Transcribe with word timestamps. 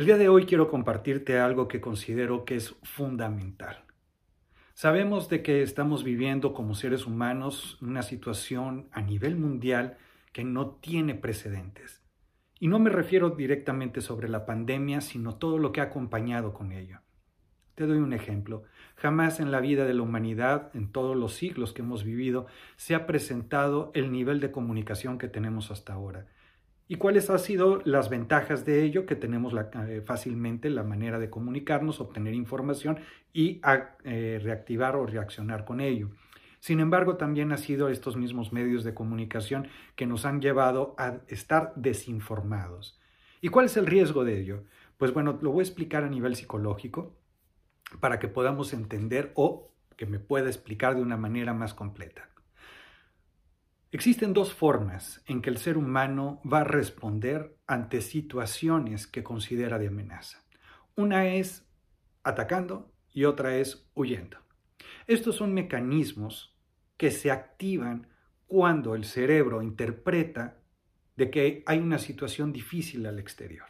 El 0.00 0.06
día 0.06 0.16
de 0.16 0.30
hoy 0.30 0.46
quiero 0.46 0.70
compartirte 0.70 1.38
algo 1.38 1.68
que 1.68 1.82
considero 1.82 2.46
que 2.46 2.56
es 2.56 2.74
fundamental. 2.82 3.84
Sabemos 4.72 5.28
de 5.28 5.42
que 5.42 5.60
estamos 5.60 6.04
viviendo 6.04 6.54
como 6.54 6.74
seres 6.74 7.06
humanos 7.06 7.76
una 7.82 8.00
situación 8.00 8.88
a 8.92 9.02
nivel 9.02 9.36
mundial 9.36 9.98
que 10.32 10.42
no 10.42 10.68
tiene 10.68 11.14
precedentes. 11.14 12.00
Y 12.58 12.68
no 12.68 12.78
me 12.78 12.88
refiero 12.88 13.28
directamente 13.28 14.00
sobre 14.00 14.30
la 14.30 14.46
pandemia, 14.46 15.02
sino 15.02 15.34
todo 15.34 15.58
lo 15.58 15.70
que 15.70 15.82
ha 15.82 15.92
acompañado 15.92 16.54
con 16.54 16.72
ello. 16.72 17.00
Te 17.74 17.84
doy 17.84 17.98
un 17.98 18.14
ejemplo. 18.14 18.62
Jamás 18.96 19.38
en 19.38 19.50
la 19.50 19.60
vida 19.60 19.84
de 19.84 19.92
la 19.92 20.00
humanidad, 20.00 20.70
en 20.72 20.90
todos 20.90 21.14
los 21.14 21.34
siglos 21.34 21.74
que 21.74 21.82
hemos 21.82 22.04
vivido, 22.04 22.46
se 22.76 22.94
ha 22.94 23.06
presentado 23.06 23.90
el 23.92 24.12
nivel 24.12 24.40
de 24.40 24.50
comunicación 24.50 25.18
que 25.18 25.28
tenemos 25.28 25.70
hasta 25.70 25.92
ahora. 25.92 26.24
¿Y 26.90 26.96
cuáles 26.96 27.30
han 27.30 27.38
sido 27.38 27.80
las 27.84 28.10
ventajas 28.10 28.64
de 28.64 28.82
ello? 28.82 29.06
Que 29.06 29.14
tenemos 29.14 29.54
eh, 29.54 30.02
fácilmente 30.04 30.68
la 30.70 30.82
manera 30.82 31.20
de 31.20 31.30
comunicarnos, 31.30 32.00
obtener 32.00 32.34
información 32.34 32.98
y 33.32 33.60
eh, 34.02 34.40
reactivar 34.42 34.96
o 34.96 35.06
reaccionar 35.06 35.64
con 35.64 35.80
ello. 35.80 36.10
Sin 36.58 36.80
embargo, 36.80 37.16
también 37.16 37.52
ha 37.52 37.58
sido 37.58 37.90
estos 37.90 38.16
mismos 38.16 38.52
medios 38.52 38.82
de 38.82 38.92
comunicación 38.92 39.68
que 39.94 40.04
nos 40.04 40.24
han 40.24 40.40
llevado 40.40 40.96
a 40.98 41.20
estar 41.28 41.72
desinformados. 41.76 43.00
¿Y 43.40 43.50
cuál 43.50 43.66
es 43.66 43.76
el 43.76 43.86
riesgo 43.86 44.24
de 44.24 44.40
ello? 44.40 44.64
Pues 44.96 45.14
bueno, 45.14 45.38
lo 45.40 45.52
voy 45.52 45.60
a 45.60 45.68
explicar 45.68 46.02
a 46.02 46.08
nivel 46.08 46.34
psicológico 46.34 47.14
para 48.00 48.18
que 48.18 48.26
podamos 48.26 48.72
entender 48.72 49.30
o 49.36 49.70
que 49.96 50.06
me 50.06 50.18
pueda 50.18 50.48
explicar 50.48 50.96
de 50.96 51.02
una 51.02 51.16
manera 51.16 51.54
más 51.54 51.72
completa. 51.72 52.29
Existen 53.92 54.32
dos 54.32 54.54
formas 54.54 55.20
en 55.26 55.42
que 55.42 55.50
el 55.50 55.58
ser 55.58 55.76
humano 55.76 56.40
va 56.50 56.60
a 56.60 56.64
responder 56.64 57.56
ante 57.66 58.00
situaciones 58.02 59.08
que 59.08 59.24
considera 59.24 59.80
de 59.80 59.88
amenaza. 59.88 60.44
Una 60.94 61.26
es 61.26 61.66
atacando 62.22 62.92
y 63.12 63.24
otra 63.24 63.56
es 63.56 63.90
huyendo. 63.94 64.38
Estos 65.08 65.34
son 65.34 65.54
mecanismos 65.54 66.56
que 66.96 67.10
se 67.10 67.32
activan 67.32 68.06
cuando 68.46 68.94
el 68.94 69.04
cerebro 69.04 69.60
interpreta 69.60 70.60
de 71.16 71.30
que 71.32 71.64
hay 71.66 71.78
una 71.78 71.98
situación 71.98 72.52
difícil 72.52 73.06
al 73.06 73.18
exterior. 73.18 73.66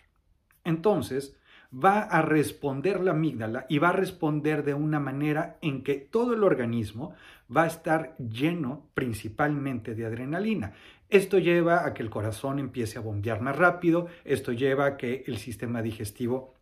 Entonces, 0.64 1.39
va 1.72 2.00
a 2.00 2.22
responder 2.22 3.00
la 3.00 3.12
amígdala 3.12 3.66
y 3.68 3.78
va 3.78 3.90
a 3.90 3.92
responder 3.92 4.64
de 4.64 4.74
una 4.74 4.98
manera 4.98 5.58
en 5.62 5.82
que 5.82 5.94
todo 5.94 6.34
el 6.34 6.42
organismo 6.42 7.14
va 7.54 7.64
a 7.64 7.68
estar 7.68 8.16
lleno 8.18 8.88
principalmente 8.94 9.94
de 9.94 10.06
adrenalina. 10.06 10.72
Esto 11.08 11.38
lleva 11.38 11.86
a 11.86 11.94
que 11.94 12.02
el 12.02 12.10
corazón 12.10 12.58
empiece 12.58 12.98
a 12.98 13.02
bombear 13.02 13.41
más 13.41 13.56
rápido, 13.56 14.08
esto 14.24 14.52
lleva 14.52 14.86
a 14.86 14.96
que 14.96 15.24
el 15.26 15.38
sistema 15.38 15.82
digestivo 15.82 16.54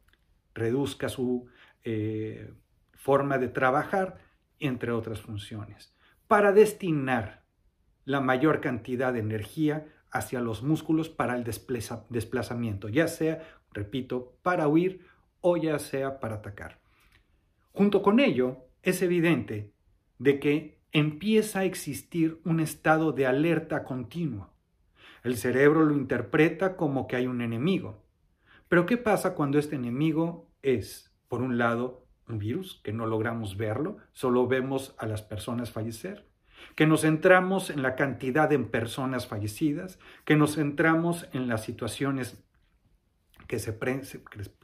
reduzca 0.54 1.08
su 1.08 1.46
eh, 1.84 2.52
forma 2.94 3.38
de 3.38 3.48
trabajar, 3.48 4.18
entre 4.60 4.90
otras 4.92 5.20
funciones, 5.20 5.94
para 6.26 6.52
destinar 6.52 7.42
la 8.04 8.20
mayor 8.20 8.60
cantidad 8.60 9.12
de 9.12 9.20
energía 9.20 9.86
hacia 10.10 10.40
los 10.40 10.62
músculos 10.62 11.08
para 11.08 11.36
el 11.36 11.44
desplazamiento, 11.44 12.88
ya 12.88 13.08
sea 13.08 13.57
repito, 13.72 14.36
para 14.42 14.68
huir 14.68 15.06
o 15.40 15.56
ya 15.56 15.78
sea 15.78 16.20
para 16.20 16.36
atacar. 16.36 16.80
Junto 17.72 18.02
con 18.02 18.20
ello, 18.20 18.58
es 18.82 19.02
evidente 19.02 19.72
de 20.18 20.40
que 20.40 20.78
empieza 20.92 21.60
a 21.60 21.64
existir 21.64 22.40
un 22.44 22.60
estado 22.60 23.12
de 23.12 23.26
alerta 23.26 23.84
continua. 23.84 24.52
El 25.22 25.36
cerebro 25.36 25.84
lo 25.84 25.94
interpreta 25.94 26.76
como 26.76 27.06
que 27.06 27.16
hay 27.16 27.26
un 27.26 27.40
enemigo. 27.40 28.04
Pero 28.68 28.86
¿qué 28.86 28.96
pasa 28.96 29.34
cuando 29.34 29.58
este 29.58 29.76
enemigo 29.76 30.50
es, 30.62 31.12
por 31.28 31.42
un 31.42 31.58
lado, 31.58 32.06
un 32.28 32.38
virus, 32.38 32.80
que 32.82 32.92
no 32.92 33.06
logramos 33.06 33.56
verlo, 33.56 33.98
solo 34.12 34.46
vemos 34.46 34.94
a 34.98 35.06
las 35.06 35.22
personas 35.22 35.70
fallecer? 35.70 36.28
que 36.74 36.86
nos 36.86 37.02
centramos 37.02 37.70
en 37.70 37.82
la 37.82 37.94
cantidad 37.94 38.48
de 38.48 38.58
personas 38.58 39.26
fallecidas, 39.26 39.98
que 40.24 40.36
nos 40.36 40.56
centramos 40.56 41.28
en 41.32 41.48
las 41.48 41.64
situaciones 41.64 42.44
que 43.48 43.58
se, 43.58 43.76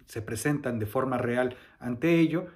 se 0.06 0.22
presentan 0.22 0.78
de 0.78 0.86
forma 0.86 1.18
real 1.18 1.56
ante 1.80 2.20
ello, 2.20 2.46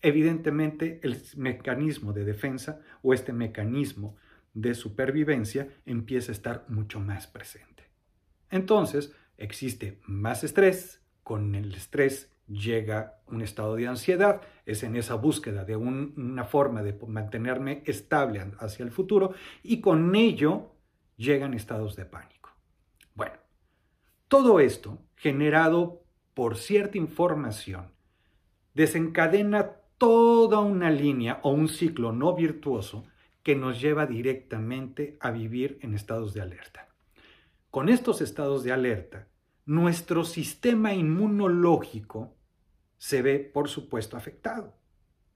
evidentemente 0.00 1.00
el 1.02 1.20
mecanismo 1.36 2.12
de 2.12 2.24
defensa 2.24 2.80
o 3.02 3.12
este 3.12 3.32
mecanismo 3.32 4.16
de 4.54 4.74
supervivencia 4.74 5.68
empieza 5.86 6.30
a 6.30 6.34
estar 6.34 6.64
mucho 6.68 7.00
más 7.00 7.26
presente. 7.26 7.90
Entonces, 8.50 9.12
existe 9.36 10.00
más 10.06 10.44
estrés, 10.44 11.02
con 11.22 11.54
el 11.54 11.74
estrés 11.74 12.32
llega 12.46 13.20
un 13.26 13.42
estado 13.42 13.76
de 13.76 13.86
ansiedad, 13.86 14.40
es 14.64 14.82
en 14.82 14.96
esa 14.96 15.14
búsqueda 15.14 15.64
de 15.64 15.76
una 15.76 16.44
forma 16.44 16.82
de 16.82 16.98
mantenerme 17.06 17.82
estable 17.86 18.40
hacia 18.58 18.84
el 18.84 18.90
futuro 18.90 19.34
y 19.62 19.80
con 19.80 20.14
ello 20.14 20.72
llegan 21.16 21.54
estados 21.54 21.96
de 21.96 22.06
pánico. 22.06 22.37
Todo 24.28 24.60
esto 24.60 24.98
generado 25.16 26.02
por 26.34 26.56
cierta 26.56 26.98
información 26.98 27.92
desencadena 28.74 29.72
toda 29.96 30.60
una 30.60 30.90
línea 30.90 31.40
o 31.42 31.50
un 31.50 31.68
ciclo 31.68 32.12
no 32.12 32.34
virtuoso 32.34 33.06
que 33.42 33.56
nos 33.56 33.80
lleva 33.80 34.06
directamente 34.06 35.16
a 35.20 35.30
vivir 35.30 35.78
en 35.82 35.94
estados 35.94 36.34
de 36.34 36.42
alerta. 36.42 36.88
Con 37.70 37.88
estos 37.88 38.20
estados 38.20 38.62
de 38.62 38.72
alerta, 38.72 39.28
nuestro 39.64 40.24
sistema 40.24 40.92
inmunológico 40.92 42.36
se 42.98 43.22
ve, 43.22 43.38
por 43.38 43.68
supuesto, 43.68 44.16
afectado. 44.16 44.76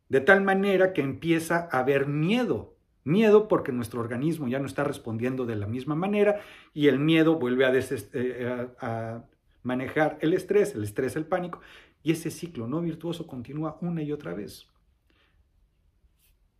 De 0.08 0.20
tal 0.20 0.42
manera 0.42 0.92
que 0.92 1.00
empieza 1.00 1.68
a 1.72 1.80
haber 1.80 2.06
miedo. 2.06 2.71
Miedo 3.04 3.48
porque 3.48 3.72
nuestro 3.72 4.00
organismo 4.00 4.48
ya 4.48 4.58
no 4.58 4.66
está 4.66 4.84
respondiendo 4.84 5.44
de 5.44 5.56
la 5.56 5.66
misma 5.66 5.94
manera 5.94 6.40
y 6.72 6.88
el 6.88 6.98
miedo 6.98 7.36
vuelve 7.36 7.64
a, 7.64 7.72
eh, 7.74 8.68
a 8.80 9.24
manejar 9.62 10.18
el 10.20 10.34
estrés, 10.34 10.74
el 10.74 10.84
estrés, 10.84 11.16
el 11.16 11.26
pánico, 11.26 11.60
y 12.02 12.12
ese 12.12 12.30
ciclo 12.30 12.66
no 12.66 12.80
virtuoso 12.80 13.26
continúa 13.26 13.78
una 13.80 14.02
y 14.02 14.12
otra 14.12 14.34
vez. 14.34 14.66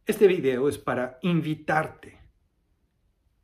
Este 0.06 0.26
video 0.26 0.68
es 0.68 0.78
para 0.78 1.18
invitarte 1.22 2.20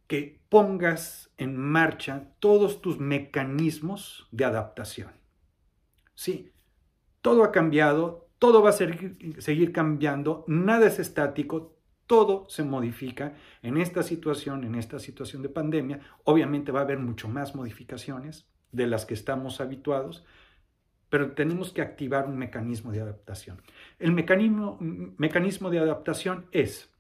que 0.09 0.41
pongas 0.49 1.31
en 1.37 1.57
marcha 1.57 2.33
todos 2.41 2.81
tus 2.81 2.99
mecanismos 2.99 4.27
de 4.33 4.45
adaptación. 4.45 5.13
Sí, 6.15 6.51
todo 7.21 7.45
ha 7.45 7.53
cambiado, 7.53 8.29
todo 8.39 8.63
va 8.63 8.71
a 8.71 8.73
seguir 8.73 9.73
cambiando, 9.73 10.45
nada 10.49 10.87
es 10.87 10.99
estático, 10.99 11.78
todo 12.09 12.47
se 12.49 12.65
modifica 12.65 13.35
en 13.63 13.77
esta 13.77 14.03
situación, 14.03 14.65
en 14.65 14.75
esta 14.75 14.99
situación 14.99 15.43
de 15.43 15.51
pandemia. 15.51 16.01
Obviamente 16.25 16.73
va 16.73 16.81
a 16.81 16.83
haber 16.83 16.99
mucho 16.99 17.29
más 17.29 17.55
modificaciones, 17.55 18.49
de 18.73 18.87
las 18.87 19.07
que 19.07 19.15
estamos 19.15 19.61
habituados, 19.61 20.25
pero 21.11 21.33
tenemos 21.33 21.73
que 21.73 21.83
activar 21.83 22.27
un 22.27 22.37
mecanismo 22.37 22.93
de 22.93 23.01
adaptación. 23.01 23.63
El 23.99 24.13
mecanismo, 24.13 24.77
mecanismo 24.81 25.71
de 25.71 25.79
adaptación 25.79 26.47
es, 26.53 26.93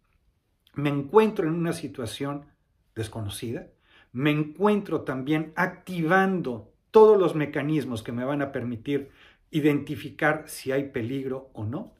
me 0.74 0.88
encuentro 0.88 1.46
en 1.46 1.54
una 1.54 1.72
situación 1.72 2.46
desconocida, 2.94 3.68
me 4.12 4.30
encuentro 4.30 5.02
también 5.02 5.52
activando 5.56 6.72
todos 6.90 7.18
los 7.18 7.34
mecanismos 7.34 8.02
que 8.02 8.12
me 8.12 8.24
van 8.24 8.40
a 8.40 8.52
permitir 8.52 9.10
identificar 9.50 10.44
si 10.46 10.72
hay 10.72 10.84
peligro 10.84 11.50
o 11.52 11.64
no, 11.64 11.94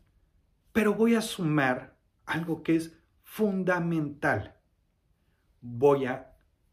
pero 0.72 0.94
voy 0.94 1.14
a 1.14 1.20
sumar 1.20 1.96
algo 2.24 2.62
que 2.62 2.76
es 2.76 2.97
fundamental. 3.28 4.54
Voy 5.60 6.06
a 6.06 6.32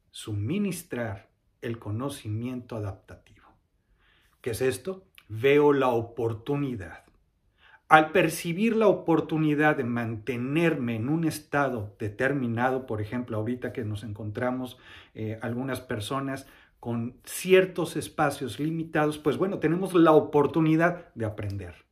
suministrar 0.09 1.29
el 1.61 1.77
conocimiento 1.77 2.77
adaptativo. 2.77 3.45
¿Qué 4.41 4.51
es 4.51 4.61
esto? 4.61 5.03
Veo 5.27 5.73
la 5.73 5.89
oportunidad. 5.89 7.03
Al 7.89 8.11
percibir 8.11 8.75
la 8.77 8.87
oportunidad 8.87 9.75
de 9.75 9.83
mantenerme 9.83 10.95
en 10.95 11.09
un 11.09 11.25
estado 11.25 11.93
determinado, 11.99 12.87
por 12.87 13.01
ejemplo, 13.01 13.37
ahorita 13.37 13.73
que 13.73 13.83
nos 13.83 14.03
encontramos 14.03 14.79
eh, 15.13 15.37
algunas 15.41 15.81
personas 15.81 16.47
con 16.79 17.17
ciertos 17.25 17.97
espacios 17.97 18.59
limitados, 18.59 19.19
pues 19.19 19.37
bueno, 19.37 19.59
tenemos 19.59 19.93
la 19.93 20.13
oportunidad 20.13 21.13
de 21.15 21.25
aprender. 21.25 21.84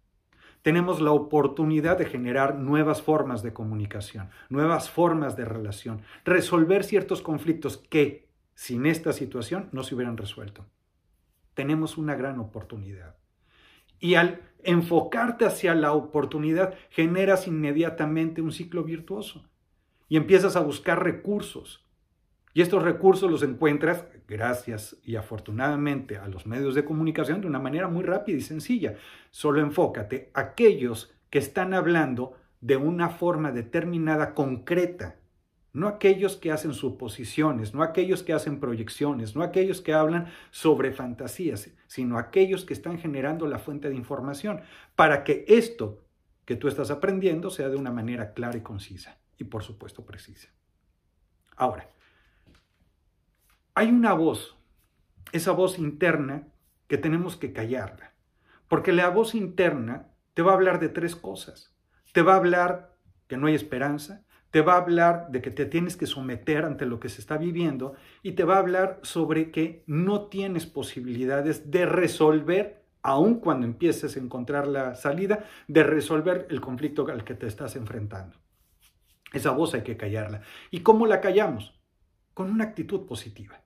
Tenemos 0.63 1.01
la 1.01 1.11
oportunidad 1.11 1.97
de 1.97 2.05
generar 2.05 2.55
nuevas 2.55 3.01
formas 3.01 3.43
de 3.43 3.51
comunicación, 3.51 4.29
nuevas 4.49 4.89
formas 4.89 5.35
de 5.35 5.43
relación, 5.43 6.01
resolver 6.23 6.85
ciertos 6.85 7.21
conflictos 7.21 7.77
que 7.77 8.29
sin 8.55 8.85
esta 8.85 9.11
situación 9.11 9.67
no 9.73 9.83
se 9.83 9.93
hubieran 9.93 10.15
resuelto. 10.15 10.65
Tenemos 11.53 11.97
una 11.97 12.15
gran 12.15 12.39
oportunidad. 12.39 13.17
Y 13.99 14.15
al 14.15 14.41
enfocarte 14.63 15.45
hacia 15.45 15.75
la 15.75 15.91
oportunidad, 15.91 16.75
generas 16.89 17.45
inmediatamente 17.45 18.41
un 18.41 18.53
ciclo 18.53 18.85
virtuoso 18.85 19.45
y 20.07 20.15
empiezas 20.15 20.55
a 20.55 20.61
buscar 20.61 21.03
recursos 21.03 21.85
Y 22.53 22.61
estos 22.61 22.83
recursos 22.83 23.31
los 23.31 23.41
encuentras, 23.41 24.05
gracias 24.27 24.97
y 25.03 25.15
afortunadamente 25.15 26.17
a 26.17 26.27
los 26.27 26.45
medios 26.45 26.75
de 26.75 26.85
comunicación, 26.85 27.41
de 27.41 27.47
una 27.47 27.59
manera 27.59 27.87
muy 27.87 28.03
rápida 28.03 28.37
y 28.37 28.41
sencilla. 28.41 28.95
Solo 29.31 29.59
enfócate 29.59 30.29
a 30.33 30.41
aquellos 30.41 31.13
que 31.31 31.39
están 31.39 31.73
hablando 31.73 32.37
de 32.61 32.77
una 32.77 33.09
forma 33.09 33.51
determinada, 33.51 34.35
concreta, 34.35 35.15
no 35.73 35.87
aquellos 35.87 36.37
que 36.37 36.51
hacen 36.51 36.73
suposiciones, 36.73 37.73
no 37.73 37.81
aquellos 37.81 38.21
que 38.21 38.33
hacen 38.33 38.59
proyecciones, 38.59 39.35
no 39.35 39.41
aquellos 39.41 39.81
que 39.81 39.93
hablan 39.93 40.27
sobre 40.51 40.91
fantasías, 40.91 41.71
sino 41.87 42.19
aquellos 42.19 42.63
que 42.63 42.73
están 42.73 42.99
generando 42.99 43.47
la 43.47 43.57
fuente 43.57 43.89
de 43.89 43.95
información, 43.95 44.61
para 44.95 45.23
que 45.23 45.43
esto 45.47 46.03
que 46.45 46.55
tú 46.55 46.67
estás 46.67 46.91
aprendiendo 46.91 47.49
sea 47.49 47.69
de 47.69 47.77
una 47.77 47.91
manera 47.91 48.33
clara 48.33 48.57
y 48.57 48.61
concisa 48.61 49.17
y 49.39 49.45
por 49.45 49.63
supuesto 49.63 50.05
precisa. 50.05 50.49
Ahora, 51.55 51.89
hay 53.75 53.89
una 53.89 54.13
voz, 54.13 54.57
esa 55.31 55.51
voz 55.51 55.79
interna 55.79 56.47
que 56.87 56.97
tenemos 56.97 57.35
que 57.35 57.53
callarla, 57.53 58.13
porque 58.67 58.91
la 58.91 59.09
voz 59.09 59.35
interna 59.35 60.09
te 60.33 60.41
va 60.41 60.51
a 60.51 60.55
hablar 60.55 60.79
de 60.79 60.89
tres 60.89 61.15
cosas. 61.15 61.73
Te 62.11 62.21
va 62.21 62.33
a 62.33 62.37
hablar 62.37 62.95
que 63.27 63.37
no 63.37 63.47
hay 63.47 63.55
esperanza, 63.55 64.23
te 64.51 64.61
va 64.61 64.73
a 64.73 64.81
hablar 64.81 65.29
de 65.31 65.41
que 65.41 65.49
te 65.49 65.65
tienes 65.65 65.97
que 65.97 66.05
someter 66.05 66.65
ante 66.65 66.85
lo 66.85 66.99
que 66.99 67.09
se 67.09 67.21
está 67.21 67.37
viviendo 67.37 67.95
y 68.21 68.33
te 68.33 68.43
va 68.43 68.55
a 68.55 68.59
hablar 68.59 68.99
sobre 69.01 69.49
que 69.49 69.83
no 69.87 70.27
tienes 70.27 70.67
posibilidades 70.67 71.71
de 71.71 71.87
resolver, 71.87 72.85
aun 73.01 73.39
cuando 73.39 73.65
empieces 73.65 74.15
a 74.15 74.19
encontrar 74.19 74.67
la 74.67 74.93
salida, 74.93 75.45
de 75.67 75.83
resolver 75.83 76.45
el 76.51 76.61
conflicto 76.61 77.07
al 77.07 77.23
que 77.23 77.33
te 77.33 77.47
estás 77.47 77.75
enfrentando. 77.75 78.37
Esa 79.33 79.49
voz 79.49 79.73
hay 79.73 79.81
que 79.81 79.97
callarla. 79.97 80.41
¿Y 80.69 80.81
cómo 80.81 81.07
la 81.07 81.19
callamos? 81.19 81.73
Con 82.35 82.51
una 82.51 82.65
actitud 82.65 83.07
positiva. 83.07 83.62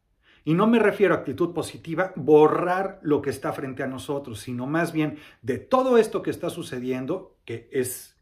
Y 0.47 0.53
no 0.53 0.65
me 0.65 0.79
refiero 0.79 1.13
a 1.13 1.17
actitud 1.17 1.53
positiva, 1.53 2.13
borrar 2.15 3.01
lo 3.01 3.21
que 3.21 3.29
está 3.29 3.51
frente 3.51 3.83
a 3.83 3.87
nosotros, 3.87 4.39
sino 4.39 4.65
más 4.65 4.93
bien 4.93 5.17
de 5.41 5.57
todo 5.57 5.97
esto 5.97 6.21
que 6.21 6.29
está 6.29 6.49
sucediendo, 6.49 7.35
que 7.43 7.67
es 7.73 8.15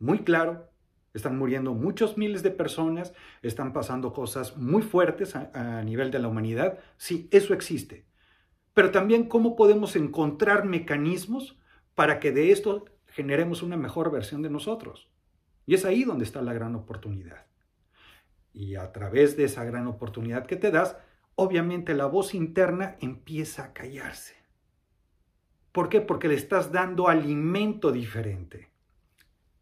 muy 0.00 0.24
claro, 0.24 0.72
están 1.14 1.38
muriendo 1.38 1.72
muchos 1.72 2.18
miles 2.18 2.42
de 2.42 2.50
personas, 2.50 3.14
están 3.42 3.72
pasando 3.72 4.12
cosas 4.12 4.56
muy 4.56 4.82
fuertes 4.82 5.36
a, 5.36 5.52
a, 5.54 5.84
nivel 5.84 6.10
de 6.10 6.18
la 6.18 6.26
humanidad. 6.26 6.80
Sí, 6.96 7.28
eso 7.30 7.54
existe. 7.54 8.08
Pero 8.74 8.90
también 8.90 9.28
cómo 9.28 9.54
podemos 9.54 9.94
encontrar 9.94 10.64
mecanismos 10.64 11.60
para 11.94 12.18
que 12.18 12.32
de 12.32 12.50
esto 12.50 12.86
generemos 13.06 13.62
una 13.62 13.76
mejor 13.76 14.10
versión 14.10 14.42
de 14.42 14.50
nosotros. 14.50 15.12
Y 15.64 15.74
es 15.74 15.84
ahí 15.84 16.02
donde 16.02 16.24
está 16.24 16.42
la 16.42 16.54
gran 16.54 16.74
oportunidad. 16.74 17.46
Y 18.52 18.74
a 18.74 18.90
través 18.90 19.36
de 19.36 19.44
esa 19.44 19.62
gran 19.62 19.86
oportunidad 19.86 20.44
que 20.46 20.56
te 20.56 20.72
das, 20.72 20.96
obviamente 21.36 21.94
la 21.94 22.06
voz 22.06 22.34
interna 22.34 22.96
empieza 23.00 23.64
a 23.64 23.72
callarse. 23.72 24.34
¿Por 25.70 25.88
qué? 25.88 26.00
Porque 26.00 26.28
le 26.28 26.34
estás 26.34 26.72
dando 26.72 27.08
alimento 27.08 27.92
diferente. 27.92 28.70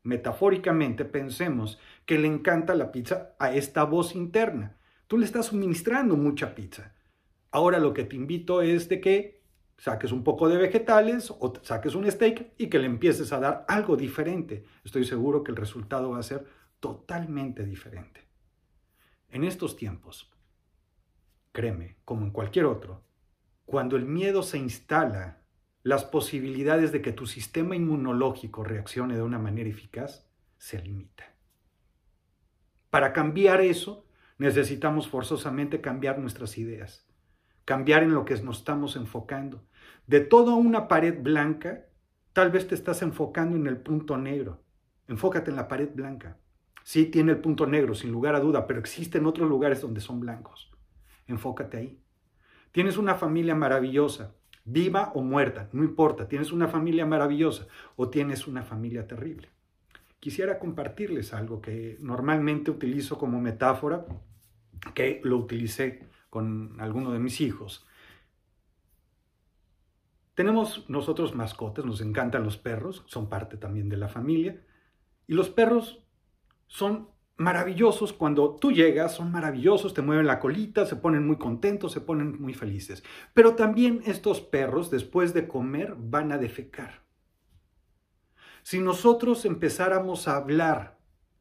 Metafóricamente 0.05 1.05
pensemos 1.05 1.79
que 2.07 2.19
le 2.19 2.29
encanta 2.29 2.75
la 2.75 2.93
pizza 2.93 3.35
a 3.39 3.53
esta 3.53 3.85
voz 3.85 4.15
interna. 4.15 4.77
Tú 5.09 5.19
le 5.19 5.27
estás 5.27 5.47
suministrando 5.47 6.17
mucha 6.17 6.55
pizza. 6.55 6.95
Ahora 7.51 7.79
lo 7.79 7.93
que 7.93 8.05
te 8.05 8.17
invito 8.17 8.63
es 8.63 8.89
de 8.89 9.01
que 9.01 9.43
saques 9.77 10.13
un 10.13 10.23
poco 10.23 10.49
de 10.49 10.57
vegetales 10.57 11.31
o 11.31 11.53
saques 11.63 11.95
un 11.95 12.09
steak 12.11 12.53
y 12.59 12.69
que 12.69 12.79
le 12.79 12.87
empieces 12.87 13.33
a 13.33 13.41
dar 13.41 13.65
algo 13.67 13.97
diferente. 13.97 14.65
Estoy 14.85 15.05
seguro 15.05 15.43
que 15.43 15.51
el 15.51 15.57
resultado 15.57 16.11
va 16.11 16.21
a 16.21 16.23
ser 16.23 16.45
totalmente 16.79 17.65
diferente. 17.65 18.21
En 19.31 19.43
estos 19.43 19.77
tiempos, 19.77 20.34
Créeme, 21.55 21.99
como 22.05 22.25
en 22.27 22.33
cualquier 22.33 22.65
otro, 22.65 23.05
cuando 23.65 23.95
el 23.97 24.07
miedo 24.07 24.43
se 24.43 24.59
instala, 24.59 25.39
las 25.85 26.05
posibilidades 26.05 26.91
de 26.91 27.01
que 27.01 27.13
tu 27.13 27.27
sistema 27.27 27.77
inmunológico 27.77 28.65
reaccione 28.65 29.15
de 29.15 29.23
una 29.23 29.39
manera 29.39 29.71
eficaz 29.71 30.27
se 30.59 30.83
limitan. 30.83 31.29
Para 32.91 33.13
cambiar 33.13 33.61
eso, 33.61 34.05
necesitamos 34.37 35.07
forzosamente 35.07 35.81
cambiar 35.81 36.19
nuestras 36.19 36.59
ideas, 36.59 37.07
cambiar 37.65 38.03
en 38.03 38.15
lo 38.15 38.25
que 38.25 38.35
nos 38.43 38.59
estamos 38.59 38.97
enfocando. 38.97 39.65
De 40.09 40.19
toda 40.19 40.57
una 40.57 40.89
pared 40.89 41.23
blanca, 41.23 41.87
tal 42.33 42.51
vez 42.51 42.67
te 42.67 42.75
estás 42.75 43.01
enfocando 43.01 43.55
en 43.55 43.69
el 43.69 43.77
punto 43.77 44.19
negro. 44.19 44.65
Enfócate 45.07 45.53
en 45.53 45.57
la 45.57 45.69
pared 45.69 45.91
blanca. 45.95 46.37
Sí, 46.83 47.07
tiene 47.07 47.31
el 47.31 47.39
punto 47.39 47.65
negro, 47.65 47.95
sin 47.95 48.11
lugar 48.11 48.35
a 48.35 48.41
duda, 48.41 48.67
pero 48.67 48.81
existen 48.81 49.25
otros 49.25 49.49
lugares 49.49 49.81
donde 49.81 50.01
son 50.01 50.19
blancos 50.19 50.74
enfócate 51.27 51.77
ahí. 51.77 52.01
Tienes 52.73 52.97
una 52.97 53.15
familia 53.15 53.55
maravillosa, 53.55 54.35
viva 54.65 55.13
o 55.15 55.23
muerta, 55.23 55.69
no 55.73 55.85
importa, 55.85 56.29
tienes 56.29 56.53
una 56.53 56.69
familia 56.69 57.07
maravillosa 57.07 57.67
o 57.97 58.09
tienes 58.09 58.47
una 58.47 58.63
familia 58.63 59.07
terrible. 59.07 59.49
Quisiera 60.21 60.59
compartirles 60.59 61.35
algo 61.35 61.61
que 61.61 61.99
normalmente 62.01 62.71
utilizo 62.71 63.19
como 63.19 63.41
metáfora, 63.41 64.07
que 64.95 65.21
lo 65.23 65.37
utilicé 65.37 66.07
con 66.31 66.81
alguno 66.81 67.13
de 67.13 67.19
mis 67.19 67.41
hijos. 67.41 67.87
Tenemos 70.35 70.89
nosotros 70.89 71.35
mascotas, 71.35 71.85
nos 71.85 72.01
encantan 72.01 72.43
los 72.43 72.57
perros, 72.57 73.05
son 73.07 73.29
parte 73.29 73.57
también 73.57 73.89
de 73.89 73.99
la 73.99 74.09
familia, 74.09 74.61
y 75.29 75.35
los 75.35 75.49
perros 75.49 76.05
son 76.67 77.09
maravillosos 77.37 78.13
cuando 78.13 78.57
tú 78.57 78.71
llegas, 78.73 79.15
son 79.15 79.33
maravillosos, 79.33 79.95
te 79.95 80.03
mueven 80.03 80.27
la 80.27 80.39
colita, 80.39 80.87
se 80.87 80.97
ponen 80.97 81.27
muy 81.27 81.37
contentos, 81.37 81.93
se 81.93 82.01
ponen 82.01 82.41
muy 82.41 82.55
felices. 82.55 83.03
Pero 83.33 83.55
también 83.55 84.03
estos 84.07 84.41
perros, 84.41 84.91
después 84.91 85.35
de 85.35 85.49
comer, 85.49 85.97
van 85.99 86.33
a 86.33 86.39
defecar. 86.39 87.03
Si 88.63 88.81
nosotros 88.81 89.45
empezáramos 89.45 90.29
a 90.29 90.37
hablar 90.37 90.99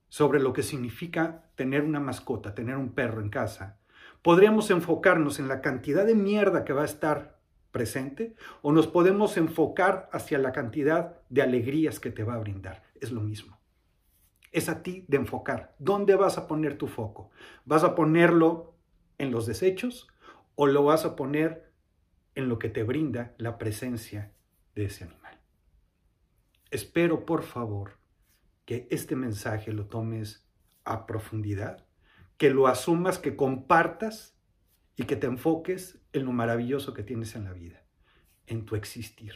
sobre 0.09 0.39
lo 0.39 0.51
que 0.53 0.63
significa 0.63 1.49
tener 1.55 1.83
una 1.83 1.99
mascota, 1.99 2.55
tener 2.55 2.77
un 2.77 2.89
perro 2.89 3.21
en 3.21 3.29
casa, 3.29 3.79
podríamos 4.21 4.71
enfocarnos 4.71 5.39
en 5.39 5.47
la 5.47 5.61
cantidad 5.61 6.05
de 6.05 6.15
mierda 6.15 6.65
que 6.65 6.73
va 6.73 6.81
a 6.81 6.85
estar 6.85 7.39
presente 7.71 8.35
o 8.61 8.71
nos 8.71 8.87
podemos 8.87 9.37
enfocar 9.37 10.09
hacia 10.11 10.37
la 10.37 10.51
cantidad 10.51 11.21
de 11.29 11.41
alegrías 11.41 11.99
que 11.99 12.11
te 12.11 12.23
va 12.23 12.35
a 12.35 12.39
brindar. 12.39 12.83
Es 12.99 13.11
lo 13.11 13.21
mismo 13.21 13.62
es 14.53 14.69
a 14.69 14.83
ti 14.83 15.03
de 15.07 15.17
enfocar. 15.17 15.75
¿Dónde 15.79 16.15
vas 16.15 16.37
a 16.37 16.47
poner 16.47 16.77
tu 16.77 16.87
foco? 16.87 17.31
¿Vas 17.65 17.83
a 17.83 17.95
ponerlo 17.95 18.75
en 19.17 19.31
los 19.31 19.45
desechos 19.45 20.07
o 20.55 20.67
lo 20.67 20.85
vas 20.85 21.05
a 21.05 21.15
poner 21.15 21.71
en 22.35 22.47
lo 22.47 22.59
que 22.59 22.69
te 22.69 22.83
brinda 22.83 23.33
la 23.37 23.57
presencia 23.57 24.31
de 24.75 24.85
ese 24.85 25.03
animal? 25.05 25.39
Espero, 26.71 27.25
por 27.25 27.43
favor, 27.43 27.97
que 28.65 28.87
este 28.91 29.15
mensaje 29.15 29.73
lo 29.73 29.87
tomes 29.87 30.47
a 30.85 31.05
profundidad, 31.05 31.85
que 32.37 32.49
lo 32.51 32.67
asumas, 32.67 33.19
que 33.19 33.35
compartas 33.35 34.37
y 34.95 35.03
que 35.03 35.15
te 35.15 35.27
enfoques 35.27 35.99
en 36.13 36.25
lo 36.25 36.31
maravilloso 36.31 36.93
que 36.93 37.03
tienes 37.03 37.35
en 37.35 37.45
la 37.45 37.53
vida, 37.53 37.83
en 38.45 38.65
tu 38.65 38.75
existir. 38.75 39.33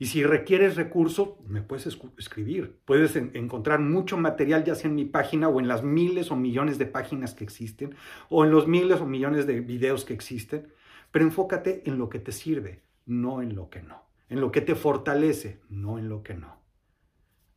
Y 0.00 0.06
si 0.06 0.24
requieres 0.24 0.76
recurso, 0.76 1.44
me 1.46 1.60
puedes 1.60 1.86
escribir. 2.16 2.80
Puedes 2.86 3.16
encontrar 3.16 3.80
mucho 3.80 4.16
material 4.16 4.64
ya 4.64 4.74
sea 4.74 4.88
en 4.88 4.96
mi 4.96 5.04
página 5.04 5.50
o 5.50 5.60
en 5.60 5.68
las 5.68 5.82
miles 5.82 6.30
o 6.30 6.36
millones 6.36 6.78
de 6.78 6.86
páginas 6.86 7.34
que 7.34 7.44
existen 7.44 7.94
o 8.30 8.42
en 8.42 8.50
los 8.50 8.66
miles 8.66 9.02
o 9.02 9.06
millones 9.06 9.46
de 9.46 9.60
videos 9.60 10.06
que 10.06 10.14
existen. 10.14 10.72
Pero 11.10 11.26
enfócate 11.26 11.82
en 11.84 11.98
lo 11.98 12.08
que 12.08 12.18
te 12.18 12.32
sirve, 12.32 12.82
no 13.04 13.42
en 13.42 13.54
lo 13.54 13.68
que 13.68 13.82
no. 13.82 14.06
En 14.30 14.40
lo 14.40 14.50
que 14.50 14.62
te 14.62 14.74
fortalece, 14.74 15.60
no 15.68 15.98
en 15.98 16.08
lo 16.08 16.22
que 16.22 16.32
no. 16.32 16.62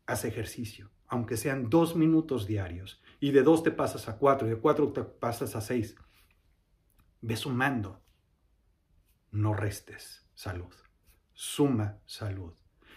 Haz 0.06 0.26
ejercicio, 0.26 0.92
aunque 1.08 1.38
sean 1.38 1.70
dos 1.70 1.96
minutos 1.96 2.46
diarios. 2.46 3.02
Y 3.22 3.32
de 3.32 3.44
dos 3.44 3.64
te 3.64 3.72
pasas 3.72 4.10
a 4.10 4.18
cuatro, 4.18 4.48
y 4.48 4.50
de 4.50 4.58
cuatro 4.58 4.92
te 4.92 5.04
pasas 5.04 5.56
a 5.56 5.62
seis. 5.62 5.96
Ve 7.22 7.38
sumando. 7.38 8.04
No 9.32 9.54
restes 9.54 10.28
salud 10.34 10.74
suma 11.34 12.00
salud. 12.06 12.54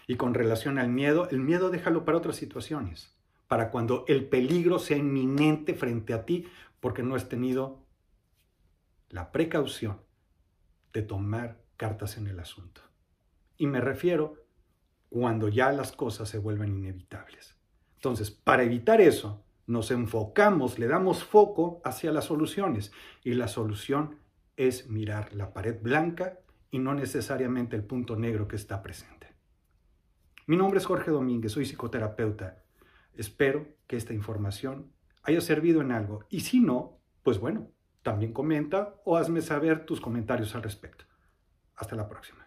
Y 0.07 0.15
con 0.15 0.33
relación 0.33 0.79
al 0.79 0.89
miedo, 0.89 1.29
el 1.29 1.39
miedo 1.39 1.69
déjalo 1.69 2.05
para 2.05 2.17
otras 2.17 2.37
situaciones, 2.37 3.17
para 3.47 3.71
cuando 3.71 4.05
el 4.07 4.27
peligro 4.27 4.79
sea 4.79 4.97
inminente 4.97 5.73
frente 5.73 6.13
a 6.13 6.25
ti 6.25 6.47
porque 6.79 7.03
no 7.03 7.15
has 7.15 7.27
tenido 7.27 7.85
la 9.09 9.31
precaución 9.31 10.01
de 10.93 11.01
tomar 11.01 11.61
cartas 11.75 12.17
en 12.17 12.27
el 12.27 12.39
asunto. 12.39 12.81
Y 13.57 13.67
me 13.67 13.81
refiero 13.81 14.35
cuando 15.09 15.47
ya 15.47 15.71
las 15.71 15.91
cosas 15.91 16.29
se 16.29 16.37
vuelven 16.37 16.75
inevitables. 16.75 17.55
Entonces, 17.95 18.31
para 18.31 18.63
evitar 18.63 19.01
eso, 19.01 19.43
nos 19.65 19.91
enfocamos, 19.91 20.79
le 20.79 20.87
damos 20.87 21.23
foco 21.23 21.81
hacia 21.83 22.11
las 22.11 22.25
soluciones 22.25 22.91
y 23.23 23.33
la 23.33 23.47
solución 23.47 24.19
es 24.55 24.89
mirar 24.89 25.33
la 25.33 25.53
pared 25.53 25.81
blanca 25.81 26.39
y 26.71 26.79
no 26.79 26.93
necesariamente 26.93 27.75
el 27.75 27.83
punto 27.83 28.15
negro 28.15 28.47
que 28.47 28.55
está 28.55 28.81
presente. 28.81 29.35
Mi 30.45 30.55
nombre 30.55 30.79
es 30.79 30.85
Jorge 30.85 31.11
Domínguez, 31.11 31.51
soy 31.51 31.65
psicoterapeuta. 31.65 32.63
Espero 33.13 33.67
que 33.87 33.97
esta 33.97 34.13
información 34.13 34.93
haya 35.23 35.41
servido 35.41 35.81
en 35.81 35.91
algo 35.91 36.25
y 36.29 36.41
si 36.41 36.59
no, 36.59 36.99
pues 37.23 37.39
bueno, 37.39 37.71
También 38.03 38.31
comenta 38.31 38.95
o 39.03 39.17
hazme 39.17 39.41
saber 39.41 39.85
tus 39.85 39.99
comentarios 39.99 40.55
al 40.55 40.63
respecto. 40.63 41.03
Hasta 41.75 41.97
la 41.97 42.07
próxima. 42.07 42.46